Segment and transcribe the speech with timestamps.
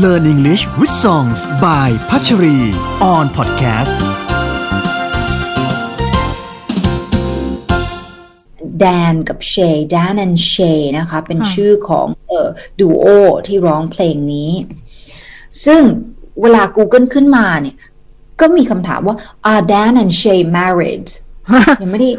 [0.00, 2.58] Learn English with Songs by พัชรี
[3.12, 3.96] on podcast
[8.80, 12.48] แดนกับเชย์แดน and เชย์นะคะ เป็นชื่อของเอ่อ
[12.80, 13.06] ดูโอ
[13.46, 14.50] ที่ร้องเพลงนี้
[15.64, 15.82] ซึ่ง
[16.42, 17.76] เวลา Google ขึ้นมาเนี่ย
[18.40, 19.16] ก็มีคำถามว่า
[19.52, 21.06] are Dan and Shay married
[21.82, 22.10] ยังไม่ได้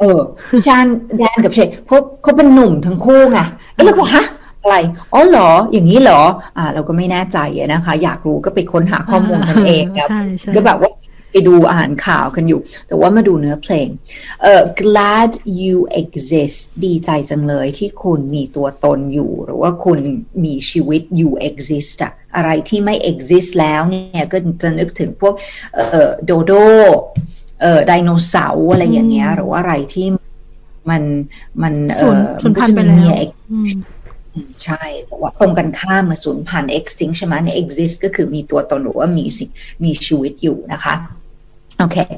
[0.00, 0.20] เออ
[0.66, 0.86] ชาน
[1.18, 3.38] แดนกับเชย์เพราะเขาเป็นหนุ่มทั้งคู่ไง
[3.74, 4.24] เอ้แล้วก็ฮะ
[4.64, 4.76] อะไร
[5.12, 6.22] อ๋อเหรออย่างนี้เหรอ
[6.58, 7.38] อ่า เราก็ไม่แน่ใจ
[7.72, 10.90] นะคะ อยากรู้ก็ไปค้นหาข้อมูลกันเองครับใช่ใช่ก็แบบว่า
[11.30, 13.88] ไปดูอ่านข่าวกันอยู่ แต่ว่ามาดูเนื้อเพลง
[14.42, 15.30] เอ่อ glad
[15.62, 19.98] you exist ดีใจจังเลยที่คุณมีตัวตนอยู่ หรือว่าคุณ
[20.44, 25.34] มีชีวิต you exist อะอะไรที่ไม่ exist แล้วเนี่ยก็จะนึกถึงพวก
[25.74, 26.52] เอ่อโดโด
[27.60, 30.06] เอ่อไดโนเสาร์อะไรอย่างเงี้ย หรือว่าอะไรที่
[30.90, 31.02] มัน
[31.62, 33.70] มันสูเอ่ญอสูญพันมัธุ์ไปก็จะแล้มีว near อืม
[34.64, 39.50] ใช่แต่ว่าตรงกันข้ามมาสูญพันธุ์ extinct ใช่ไหมเนี่ย exist ก็คือมีตัวตนหรือว่ามีสิ่ง
[39.84, 40.96] มีชีวิตอยู่นะคะ
[41.84, 42.08] Okay,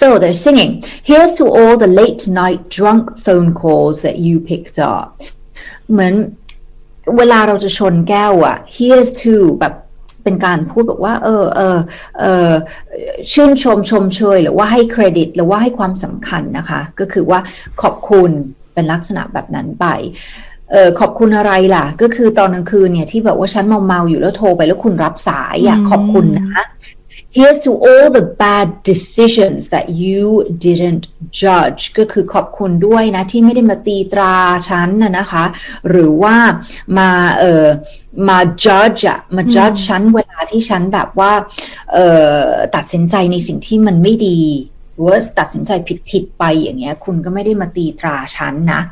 [0.00, 0.72] so they're singing.
[1.08, 5.06] Here's to all the late night drunk phone calls that you picked up.
[5.90, 6.14] เหมือน
[7.18, 9.74] เวลาเราจะชนแก้วอะ here's to แบบ
[10.24, 11.78] เป็นการพูดบอกว่า เออเออ
[12.20, 12.52] เออ
[13.32, 17.40] ชื่นชมชมเชยหรือว่าให้เครดิต หรือว่าให้ความสำคัญนะคะ ก็คือว่า
[17.82, 18.30] ขอบคุณ
[18.74, 19.86] เป็นลักษณะแบบนั้นไป
[20.72, 26.64] เออขอบคุณอะไรล่ะ ก็คือตอนกลางคืนเนี่ยที่แบบว่าฉันเมาเมาๆอยู่แล้วโทรไปแล้วคุณรับสายอะอืมขอบคุณนะ
[27.38, 30.22] Here's to all the bad decisions that you
[30.66, 31.04] didn't
[31.42, 34.34] judge ก็คือขอบคุณด้วยนะ ที่ไม่ได้มาตีตรา
[34.68, 35.44] ฉันนะนะคะ
[35.88, 36.36] หรือว่า
[36.98, 37.66] มาเออ
[38.28, 41.32] มา judge อะมา judge ฉันเวลาที่ฉันแบบว่า
[41.92, 41.98] เอ
[42.42, 42.46] อ
[42.76, 45.70] ตัดสินใจในสิ่งที่มันไม่ดีหรือ ว่าตัดสินใจ
[46.10, 48.82] ผิดๆไปอย่างเงี้ยคุณก็ไม่ได้มาตีตราฉันนะ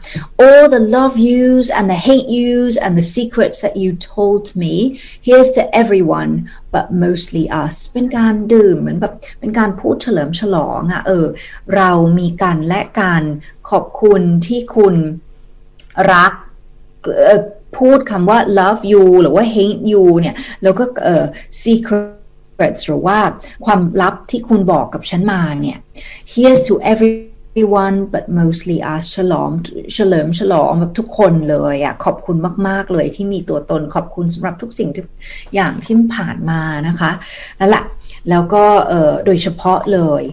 [0.44, 4.74] all the love yous and the hate yous and the secrets that you told me
[5.26, 6.32] here's to everyone
[6.74, 11.26] but mostly us เป็นการดื่มเหมือนแบบเป็นการพูดเฉลิมฉลองอะเออ
[11.76, 13.22] เรามีกันและการ
[13.70, 14.94] ขอบคุณที่คุณ
[16.12, 16.32] รัก
[17.78, 21.24] พูดคำว่า love you หรือว่า hate you เนี่ยแล้วก็เออ
[21.62, 22.17] secret
[22.58, 23.18] secrets หรือว่า
[23.64, 25.78] ความลับที่คุณบอกกับฉันมาเนี่ย
[26.32, 29.50] here's to everyone but mostly us ฉลอง
[29.94, 32.36] เฉลิมฉลองแบบทุกคนเลยอะขอบคุณ
[32.68, 35.06] มาก ๆ เลยที่มีตัวตนขอบคุณสำหรับทุกสิ่งทุก
[35.54, 37.10] อย่างที่ผ่านมานะคะ
[37.58, 37.84] นั่นแหละ
[38.30, 38.64] แล้วก็
[39.26, 40.24] โดยเฉพาะเลย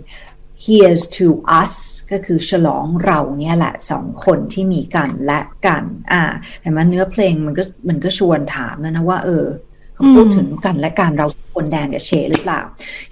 [0.65, 1.27] here's to
[1.59, 1.73] us
[2.11, 6.23] ก็คือฉลองเราเนี่ยแหละสองคนที่มีกันและกัน อ่า
[6.61, 9.45] เห็นไหมเนื้อเพลงมันก็มันก็ชวนถามแล้วนะว่าเออ
[9.94, 12.60] เขาพูดถึงกันและกันเราคนแดนกับเชหรือเปล่า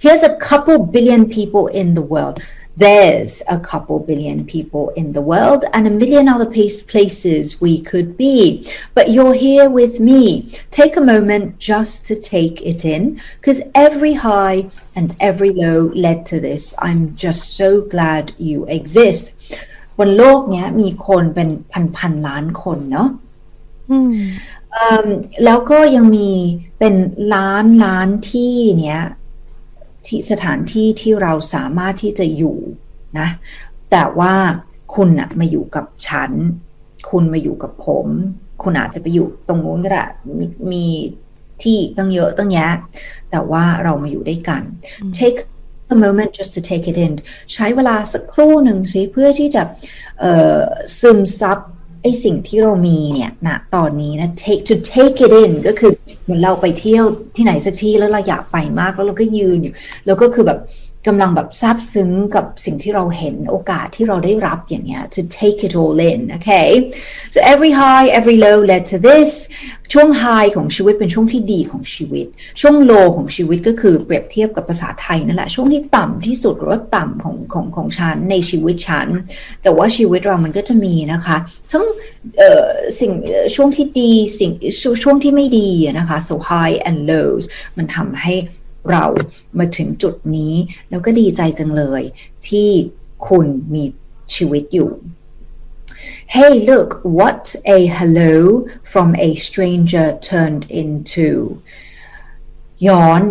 [0.03, 2.35] Here's a couple billion people in the world
[2.79, 7.81] There's a couple billion people in the world and a million other place- places we
[7.81, 8.65] could be.
[8.95, 10.23] But you're here with me.
[10.79, 16.25] Take a moment just to take it in, because every high and every low led
[16.27, 16.73] to this.
[16.79, 19.25] I'm just so glad you exist.
[19.97, 23.22] บนโลกเนี้ยมีคนเป็นพันพันๆล้านคนเนาะ อืม เอิ่ม
[25.44, 26.30] แล้วก็ยังมี
[26.78, 26.94] เป็น
[27.34, 29.02] ล้านล้านที่เนี้ย
[30.06, 32.58] ที่สถานที่ที่เราสามารถที่จะอยู่
[33.18, 33.28] นะ
[33.90, 34.34] แต่ว่า
[34.94, 36.30] คุณอะมาอยู่กับฉัน
[37.10, 38.06] คุณมาอยู่กับผม
[38.62, 40.04] คุณอาจจะไปอยู่ตรงนู้นก็ได้
[40.38, 40.86] มีมี
[41.62, 42.74] ที่ตั้งเยอะตั้งแยะ
[43.30, 44.62] แต่ว่าเรามาอยู่ด้วยกัน
[45.18, 45.38] take
[45.94, 47.12] a moment just to take it in
[47.52, 49.62] ใช้เวลาสักครู่หนึ่งสิเพื่อที่จะ
[50.20, 50.60] เอ่อ
[51.00, 51.58] ซึมซับ
[52.04, 55.92] ไอสิ่งที่เรามีเนี่ยณตอนนี้นะ take to take it in ก็คือ
[56.22, 57.04] เหมือนเราไปเที่ยว
[57.36, 59.74] ที่ไหนสักที่แล้วเราอยากไปมากแล้วเราก็ยืนอยู่
[60.06, 60.58] แล้วก็คือแบบ
[61.06, 66.68] กำลังแบบซาบซึ้งกับสิ่งที่เราเห็นโอกาสที่เราได้รับอย่างเงี้ย to take it all in okay
[67.34, 69.30] so every high every low led to this
[69.92, 72.26] ช่วง high ของชีวิตเป็นช่วงที่ดีของชีวิต
[72.60, 79.08] ช่วง low ของชีวิตก็คือเปรียบเทียบกับภาษาไทยนั่นแหละ ช่วงที่ต่ำที่สุดหรือว่าต่ำของของของฉันในชีวิตฉัน
[79.62, 81.36] แต่ว่าชีวิตเรามันก็จะมีนะคะ
[81.72, 81.84] ทั้ง
[82.38, 82.66] เอ่อ
[83.00, 83.12] สิ่ง
[83.54, 84.50] ช่วงที่ดีสิ่ง
[84.80, 85.68] ช่วงช่วงที่ไม่ดี
[85.98, 87.44] นะคะ so high and lows
[87.76, 88.34] มันทำให้
[88.90, 89.04] เรา
[89.58, 90.54] มาถึงจุดนี้
[90.90, 92.02] แล้วก็ดีใจจังเลย
[92.48, 92.70] ที่
[93.28, 93.84] คุณมี
[94.34, 94.92] ชีวิตอยู่
[96.36, 97.44] Hey, look what
[97.76, 98.34] a hello
[98.92, 101.28] from a stranger turned into
[102.88, 103.22] ย้อน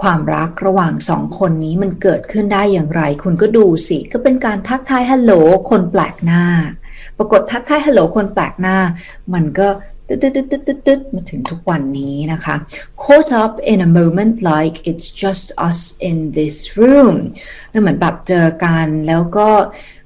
[0.00, 5.32] ความรักระหว่างสองคนนี้มันเกิดขึ้นได้อย่างไร คุณก็ดูสิ ก็เป็นการทักทายฮัลโหล
[5.70, 6.44] คนแปลกหน้า
[7.18, 8.78] ปรากฏทักทายฮัลโหลคนแปลกหน้า
[9.34, 9.68] มันก็
[10.08, 12.56] ตึ๊ดตึ๊ดตึ๊ดตึ๊ดตึ๊ดตึ๊ดมาถึงทุกวันนี้นะคะ
[13.02, 17.16] caught up in a moment like it's just us in this room
[17.72, 19.48] นั่นเหมือนแบบเจอกันแล้วก็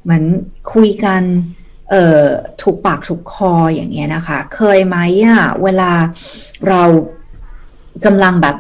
[0.03, 0.25] เหมือน
[0.73, 1.23] คุยกัน
[1.91, 2.27] เอ่อ
[2.63, 5.93] ถูกปากถูกคออย่างเงี้ยนะคะ เคยไหมอะเวลา
[6.69, 6.83] เรา
[8.05, 8.57] กำลังแบบ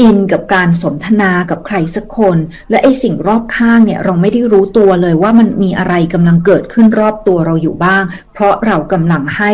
[0.00, 2.36] อินกับการสนทนากับใครสักคน
[2.70, 8.02] และไอสิ่งรอบข้างเนี่ยเราไม่ได้รู้ตัวเลยว่ามันมีอะไรกำลังเกิดขึ้นรอบตัวเราอยู่บ้าง
[8.32, 9.52] เพราะเรากำลังให้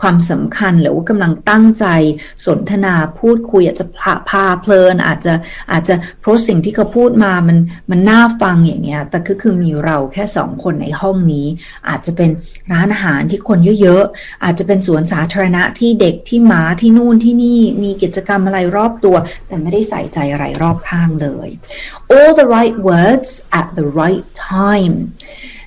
[0.00, 1.86] ความสำคัญหรือว่ากำลังตั้งใจ
[2.46, 3.86] สนทนาพูดคุยอาจจะ
[4.28, 5.34] พาเพลิน อาจจะ
[5.72, 7.58] อาจจะเพราะสิ่งที่เขาพูดมามัน
[7.90, 11.46] มันน่าฟังอย่างเงี้ยแต่ก็คือมีเราแค่สองคนในห้องนี้
[11.88, 12.30] อาจจะเป็น
[12.72, 19.16] ร้านอาหารที่คนเยอะๆอาจจะเป็นสวนสาธารณะที่เด็กที่หมาที่นู่นที่นี่มีกิจกรรมอะไรรอบตัว
[19.48, 21.48] แต่ไม่ได้ใส่ใจอะไรรอบข้างเลย
[22.14, 23.30] all the right words
[23.60, 24.96] at the right time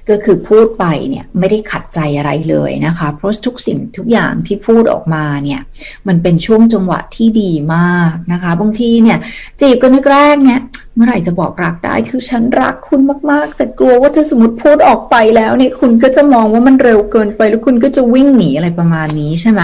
[0.10, 5.62] ก็คือพูดไปเนี่ยไม่ได้ขัดใจอะไรเลยนะคะ เพราะทุกสิ่งทุกอย่างที่พูดออกมาเนี่ย
[6.08, 9.18] มันเป็นช่วงจังหวะที่ดีมากนะคะ บางทีเนี่ย
[9.62, 10.60] จีบกันแรกเนี่ย
[11.02, 13.02] มื่อไหร่จะบอกรักได้คือฉันรักคุณ
[13.32, 19.62] มากๆ แต่กลัวว่าจะสมมติพูดออกไปแล้วเนี่ยคุณก็จะมองว่ามันเร็วเกินไป แล้วคุณก็จะวิ่งหนีอะไรประมาณนี้ใช่ไหม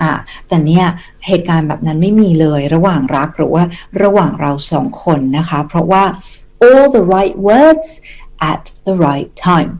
[0.00, 0.10] อ่า
[0.48, 0.86] แต่เนี่ย
[1.26, 3.64] เหตุการณ์แบบนั้นไม่มีเลยระหว่างรักหรือว่า
[4.02, 6.04] ระหว่างเราสองคนนะคะ เพราะว่า
[6.66, 7.88] all the right words
[8.52, 9.72] at the right time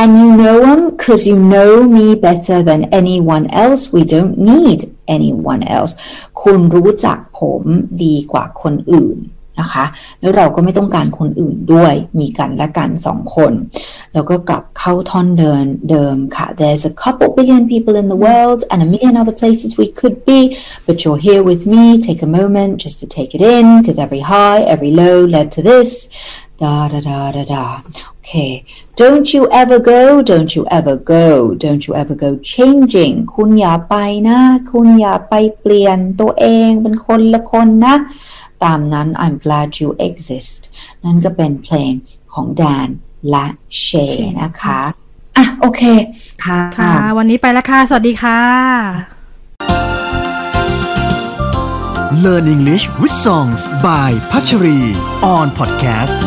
[0.00, 4.80] and you know them because you know me better than anyone else we don't need
[5.16, 5.92] anyone else
[6.42, 7.62] คุณรู้จักผม
[8.04, 9.18] ดีกว่าคนอื่น
[9.60, 9.84] นะคะ
[10.20, 13.52] แล้วเราก็ไม่ต้องการคนอื่นด้วย มีกันและกันสองคน
[14.14, 19.88] แล้วก็กลับเข้าท่อนเดินเดิมค่ะ there's a couple billion people in the world and a million other places we
[20.00, 20.40] could be
[20.86, 24.22] but you're here with me take a moment just to take it in because every
[24.32, 25.90] high every low led to this
[26.62, 27.64] da da da da da
[28.18, 28.52] okay
[29.02, 30.00] don't you ever go
[30.32, 31.26] don't you ever go
[31.64, 33.94] don't you ever go changing คุณอย่าไป
[34.28, 34.38] นะ
[34.70, 37.96] คุณอย่าไปเปลี่ยนตัวเองเป็นคนละคนนะ
[38.64, 40.60] ตามนั้น I'm glad you exist
[41.04, 41.92] นั่นก็เป็นเพลง
[42.32, 42.88] ของแดน
[43.30, 43.46] และ
[43.82, 43.88] เช
[44.40, 44.80] นะคะ
[45.36, 45.82] อะโอเค
[46.44, 48.40] ค่ะค่ะ วันนี้ไปแล้วค่ะ สวัสดีค่ะ
[52.24, 54.78] Learn English with Songs by พัชรี
[55.34, 56.18] on podcast